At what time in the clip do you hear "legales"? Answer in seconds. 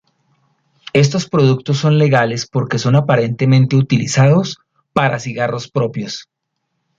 1.99-2.47